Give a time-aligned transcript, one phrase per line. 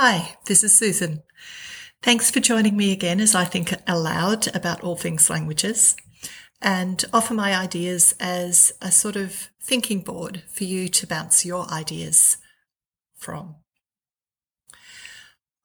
[0.00, 1.24] Hi, this is Susan.
[2.02, 5.96] Thanks for joining me again as I think aloud about all things languages
[6.62, 11.68] and offer my ideas as a sort of thinking board for you to bounce your
[11.68, 12.36] ideas
[13.16, 13.56] from.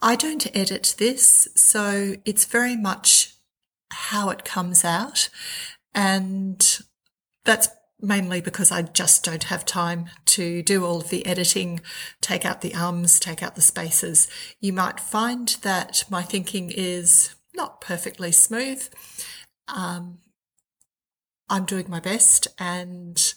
[0.01, 3.35] I don't edit this, so it's very much
[3.91, 5.29] how it comes out.
[5.93, 6.79] And
[7.45, 7.67] that's
[8.03, 11.79] mainly because I just don't have time to do all of the editing,
[12.19, 14.27] take out the ums, take out the spaces.
[14.59, 18.87] You might find that my thinking is not perfectly smooth.
[19.69, 20.19] Um,
[21.49, 23.33] I'm doing my best and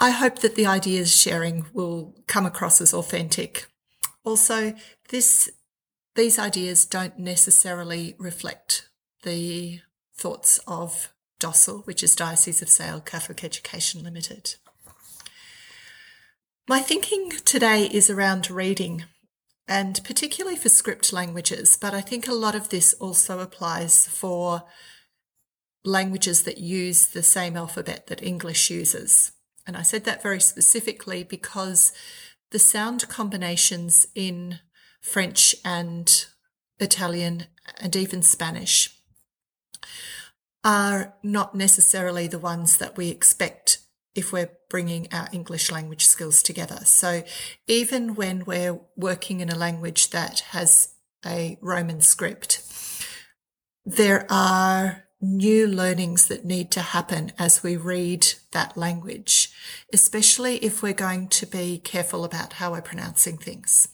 [0.00, 3.68] I hope that the ideas sharing will come across as authentic.
[4.24, 4.74] Also,
[5.10, 5.48] this,
[6.16, 8.88] these ideas don't necessarily reflect
[9.22, 9.80] the
[10.16, 14.54] thoughts of DOSCEL, which is Diocese of Sale Catholic Education Limited.
[16.68, 19.04] My thinking today is around reading,
[19.66, 24.64] and particularly for script languages, but I think a lot of this also applies for
[25.84, 29.32] languages that use the same alphabet that English uses.
[29.66, 31.92] And I said that very specifically because
[32.50, 34.58] the sound combinations in
[35.00, 36.26] French and
[36.78, 37.46] Italian
[37.78, 38.94] and even Spanish
[40.64, 43.78] are not necessarily the ones that we expect
[44.14, 46.80] if we're bringing our English language skills together.
[46.84, 47.22] So
[47.66, 50.94] even when we're working in a language that has
[51.24, 52.62] a Roman script,
[53.84, 59.50] there are new learnings that need to happen as we read that language,
[59.92, 63.88] especially if we're going to be careful about how we're pronouncing things.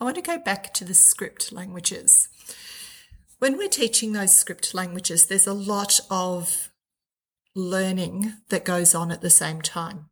[0.00, 2.28] I want to go back to the script languages.
[3.44, 6.70] When we're teaching those script languages, there's a lot of
[7.54, 10.06] learning that goes on at the same time.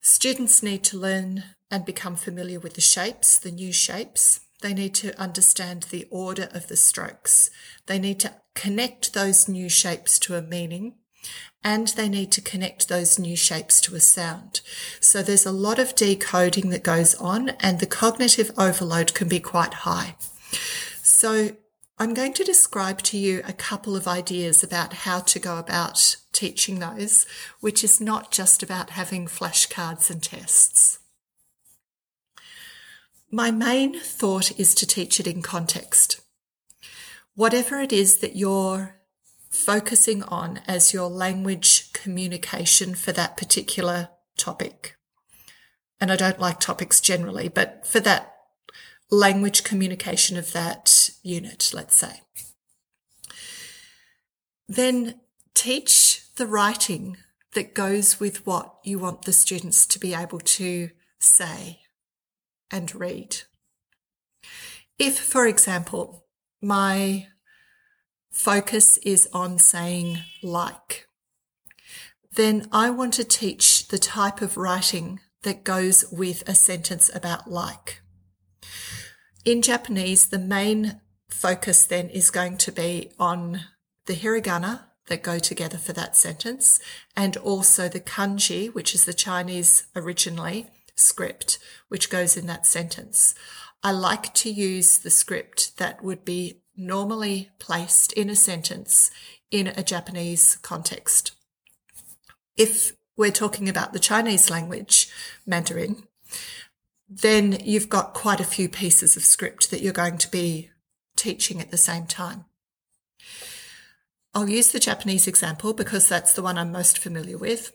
[0.00, 1.42] Students need to learn
[1.72, 4.42] and become familiar with the shapes, the new shapes.
[4.62, 7.50] They need to understand the order of the strokes.
[7.86, 10.98] They need to connect those new shapes to a meaning
[11.64, 14.60] and they need to connect those new shapes to a sound.
[15.00, 19.40] So there's a lot of decoding that goes on and the cognitive overload can be
[19.40, 20.14] quite high.
[21.02, 21.56] So
[22.00, 26.16] I'm going to describe to you a couple of ideas about how to go about
[26.32, 27.26] teaching those,
[27.60, 30.98] which is not just about having flashcards and tests.
[33.30, 36.22] My main thought is to teach it in context.
[37.34, 38.96] Whatever it is that you're
[39.50, 44.96] focusing on as your language communication for that particular topic.
[46.00, 48.39] And I don't like topics generally, but for that
[49.10, 52.20] language communication of that unit, let's say.
[54.68, 55.20] Then
[55.54, 57.16] teach the writing
[57.54, 61.80] that goes with what you want the students to be able to say
[62.70, 63.38] and read.
[64.98, 66.26] If, for example,
[66.62, 67.26] my
[68.30, 71.06] focus is on saying like,
[72.36, 77.50] then I want to teach the type of writing that goes with a sentence about
[77.50, 78.02] like.
[79.44, 83.62] In Japanese, the main focus then is going to be on
[84.06, 86.78] the hiragana that go together for that sentence
[87.16, 91.58] and also the kanji, which is the Chinese originally script,
[91.88, 93.34] which goes in that sentence.
[93.82, 99.10] I like to use the script that would be normally placed in a sentence
[99.50, 101.32] in a Japanese context.
[102.58, 105.08] If we're talking about the Chinese language,
[105.46, 106.04] Mandarin,
[107.10, 110.70] then you've got quite a few pieces of script that you're going to be
[111.16, 112.44] teaching at the same time.
[114.32, 117.72] I'll use the Japanese example because that's the one I'm most familiar with.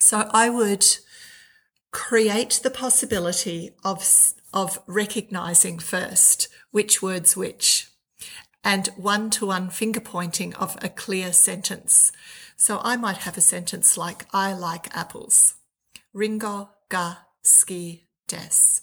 [0.00, 0.84] So I would
[1.92, 4.04] create the possibility of,
[4.52, 7.88] of recognizing first which words which
[8.64, 12.10] and one to one finger pointing of a clear sentence.
[12.56, 15.54] So I might have a sentence like, I like apples.
[16.12, 18.80] Ringo ga ski des.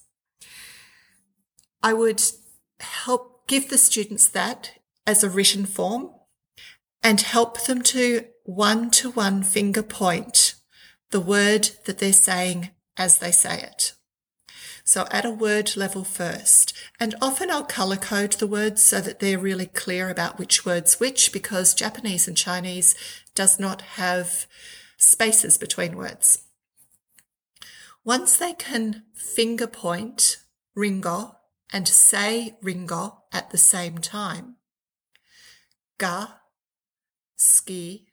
[1.82, 2.22] I would
[2.80, 4.72] help give the students that
[5.06, 6.12] as a written form
[7.02, 10.56] and help them to one to one finger point
[11.12, 13.94] the word that they're saying as they say it.
[14.84, 16.74] So at a word level first.
[17.00, 21.00] And often I'll color code the words so that they're really clear about which words
[21.00, 22.96] which because Japanese and Chinese
[23.36, 24.46] does not have
[24.98, 26.44] spaces between words.
[28.06, 30.38] Once they can finger point
[30.76, 31.38] ringo
[31.72, 34.58] and say ringo at the same time,
[35.98, 36.28] ga,
[37.36, 38.08] ski,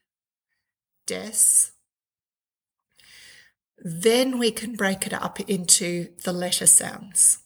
[1.07, 1.71] des,
[3.83, 7.39] then we can break it up into the letter sounds.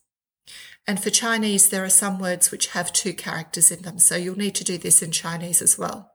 [0.87, 3.99] And for Chinese, there are some words which have two characters in them.
[3.99, 6.11] So you'll need to do this in Chinese as well.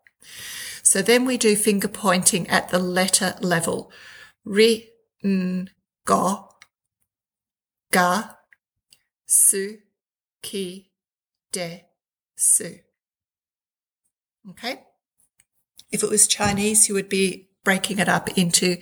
[0.84, 3.92] So then we do finger pointing at the letter level.
[4.46, 4.90] Ri,
[5.24, 5.72] n,
[6.10, 6.50] go,
[7.92, 8.38] ga,
[9.28, 9.78] su,
[10.42, 10.90] ki,
[11.52, 11.86] de,
[12.36, 12.80] su.
[14.50, 14.82] Okay?
[15.92, 18.78] If it was Chinese, you would be breaking it up into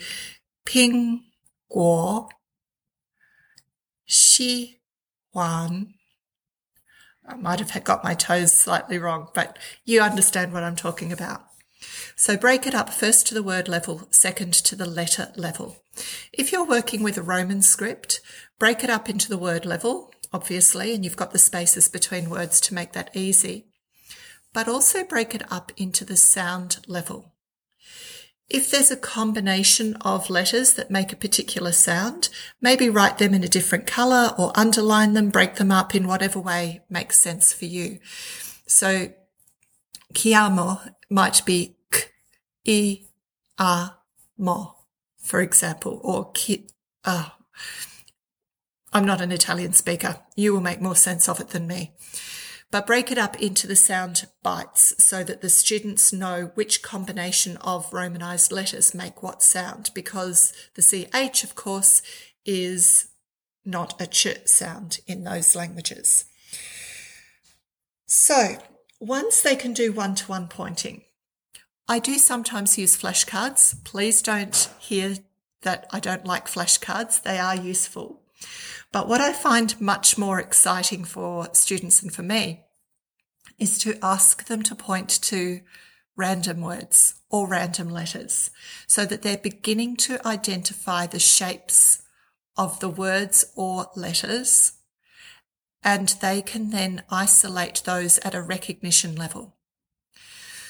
[0.66, 1.26] ping,
[1.70, 2.30] guo,
[4.06, 4.80] shi,
[5.34, 5.96] wan.
[7.28, 11.42] I might have got my toes slightly wrong, but you understand what I'm talking about.
[12.16, 15.78] So break it up first to the word level, second to the letter level.
[16.34, 18.22] If you're working with a Roman script,
[18.60, 22.60] break it up into the word level, obviously, and you've got the spaces between words
[22.62, 23.68] to make that easy
[24.58, 27.34] but also break it up into the sound level.
[28.50, 33.44] If there's a combination of letters that make a particular sound, maybe write them in
[33.44, 37.66] a different color or underline them, break them up in whatever way makes sense for
[37.66, 38.00] you.
[38.66, 39.12] So,
[40.14, 43.06] chiamo might be k,
[43.60, 43.92] i, a,
[44.38, 44.76] mo,
[45.18, 46.68] for example, or ki,
[47.06, 47.34] oh,
[48.94, 50.20] I'm not an Italian speaker.
[50.36, 51.94] You will make more sense of it than me
[52.70, 57.58] but break it up into the sound bites so that the students know which combination
[57.58, 62.02] of Romanized letters make what sound because the CH, of course,
[62.46, 63.10] is
[63.64, 66.26] not a ch sound in those languages.
[68.06, 68.58] So
[69.00, 71.04] once they can do one to one pointing,
[71.88, 73.84] I do sometimes use flashcards.
[73.84, 75.16] Please don't hear
[75.62, 77.22] that I don't like flashcards.
[77.22, 78.22] They are useful.
[78.92, 82.64] But what I find much more exciting for students and for me
[83.58, 85.62] is to ask them to point to
[86.16, 88.50] random words or random letters
[88.88, 92.02] so that they're beginning to identify the shapes
[92.58, 94.74] of the words or letters
[95.84, 99.58] and they can then isolate those at a recognition level.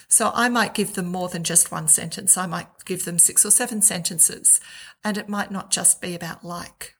[0.07, 2.37] So I might give them more than just one sentence.
[2.37, 4.61] I might give them six or seven sentences
[5.03, 6.95] and it might not just be about like.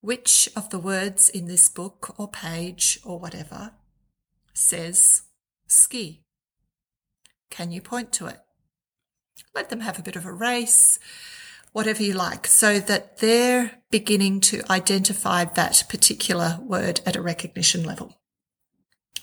[0.00, 3.72] Which of the words in this book or page or whatever
[4.54, 5.22] says
[5.66, 6.22] ski?
[7.50, 8.40] Can you point to it?
[9.54, 10.98] Let them have a bit of a race,
[11.76, 17.84] whatever you like, so that they're beginning to identify that particular word at a recognition
[17.84, 18.16] level.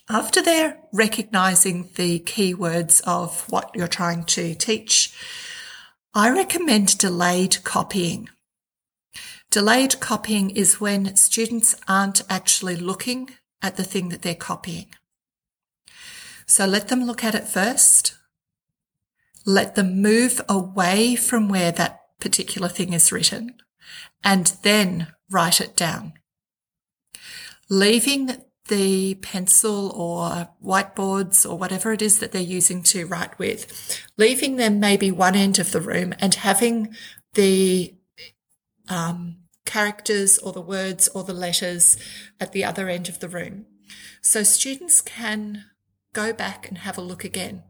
[0.08, 5.12] After they're recognizing the keywords of what you're trying to teach,
[6.14, 8.30] I recommend delayed copying.
[9.50, 13.32] Delayed copying is when students aren't actually looking
[13.64, 14.90] at the thing that they're copying.
[16.46, 18.16] So let them look at it first.
[19.44, 23.56] Let them move away from where that particular thing is written
[24.24, 26.14] and then write it down.
[27.70, 28.38] Leaving
[28.70, 34.56] the pencil or whiteboards or whatever it is that they're using to write with, leaving
[34.56, 36.96] them maybe one end of the room and having
[37.34, 37.94] the
[38.90, 41.98] um, characters or the words or the letters
[42.40, 43.66] at the other end of the room.
[44.22, 45.66] So students can
[46.14, 47.64] go back and have a look again.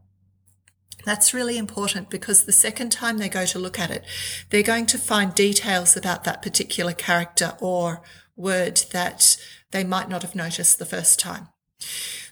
[1.04, 4.04] That's really important because the second time they go to look at it,
[4.50, 8.02] they're going to find details about that particular character or
[8.36, 9.36] word that
[9.70, 11.48] they might not have noticed the first time.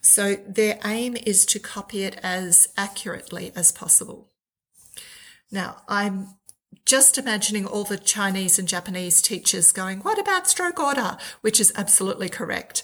[0.00, 4.30] So their aim is to copy it as accurately as possible.
[5.50, 6.34] Now, I'm
[6.86, 11.16] just imagining all the Chinese and Japanese teachers going, what about stroke order?
[11.42, 12.82] Which is absolutely correct.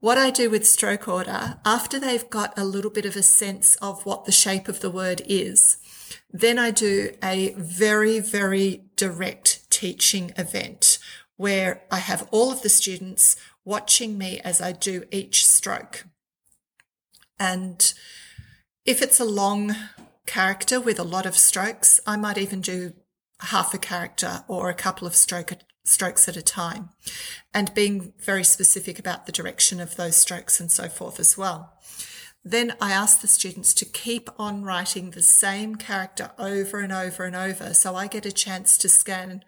[0.00, 3.74] What I do with stroke order, after they've got a little bit of a sense
[3.76, 5.78] of what the shape of the word is,
[6.30, 11.00] then I do a very, very direct teaching event
[11.36, 16.06] where I have all of the students watching me as I do each stroke.
[17.40, 17.92] And
[18.84, 19.74] if it's a long
[20.26, 22.92] character with a lot of strokes, I might even do
[23.40, 25.54] half a character or a couple of stroke,
[25.88, 26.90] strokes at a time
[27.52, 31.72] and being very specific about the direction of those strokes and so forth as well.
[32.44, 37.24] Then I ask the students to keep on writing the same character over and over
[37.24, 37.74] and over.
[37.74, 39.44] So I get a chance to scan.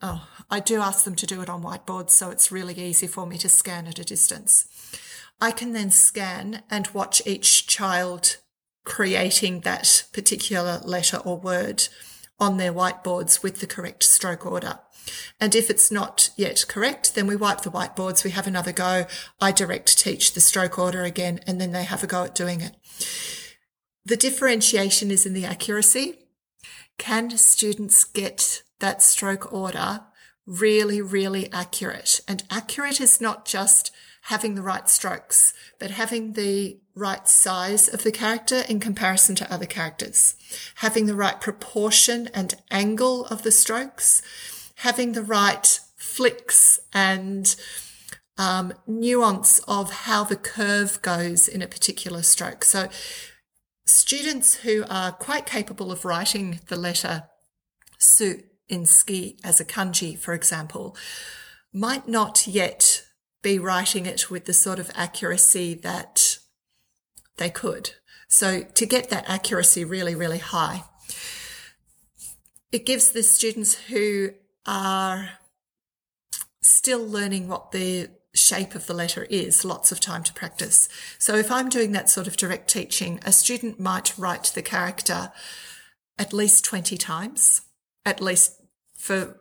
[0.00, 3.26] Oh, I do ask them to do it on whiteboards, so it's really easy for
[3.26, 4.66] me to scan at a distance.
[5.40, 8.38] I can then scan and watch each child
[8.84, 11.88] creating that particular letter or word
[12.38, 14.80] on their whiteboards with the correct stroke order.
[15.40, 19.06] And if it's not yet correct, then we wipe the whiteboards, we have another go.
[19.40, 22.60] I direct teach the stroke order again, and then they have a go at doing
[22.60, 22.76] it.
[24.04, 26.18] The differentiation is in the accuracy.
[26.98, 30.00] Can students get that stroke order
[30.46, 32.20] really, really accurate?
[32.26, 38.02] And accurate is not just having the right strokes, but having the right size of
[38.02, 40.34] the character in comparison to other characters,
[40.76, 44.22] having the right proportion and angle of the strokes,
[44.76, 47.54] having the right flicks and
[48.38, 52.64] um, nuance of how the curve goes in a particular stroke.
[52.64, 52.88] So
[53.84, 57.24] students who are quite capable of writing the letter
[57.98, 60.96] su in ski as a kanji, for example,
[61.72, 63.04] might not yet
[63.42, 66.38] be writing it with the sort of accuracy that
[67.36, 67.90] they could.
[68.28, 70.84] So to get that accuracy really, really high,
[72.72, 74.30] it gives the students who
[74.66, 75.30] are
[76.62, 80.88] still learning what the shape of the letter is lots of time to practice.
[81.18, 85.32] So if I'm doing that sort of direct teaching, a student might write the character
[86.18, 87.62] at least 20 times,
[88.04, 88.60] at least
[88.96, 89.40] for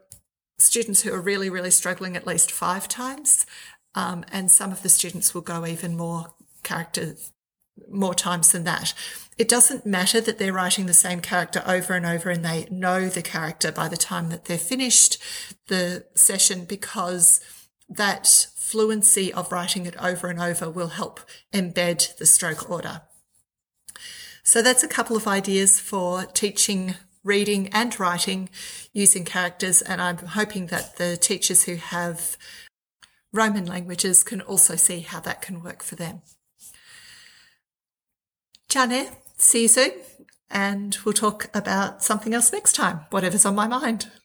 [0.57, 3.45] students who are really, really struggling, at least five times.
[3.95, 6.33] Um, and some of the students will go even more
[6.63, 7.31] characters,
[7.89, 8.93] more times than that.
[9.37, 13.09] It doesn't matter that they're writing the same character over and over and they know
[13.09, 15.17] the character by the time that they're finished
[15.67, 17.41] the session because
[17.89, 21.19] that fluency of writing it over and over will help
[21.53, 23.01] embed the stroke order.
[24.43, 28.49] So that's a couple of ideas for teaching reading and writing
[28.93, 29.81] using characters.
[29.81, 32.37] And I'm hoping that the teachers who have
[33.33, 36.21] Roman languages can also see how that can work for them.
[38.75, 39.91] Jane, see you soon.
[40.51, 44.07] And we'll talk about something else next time, whatever's on my mind.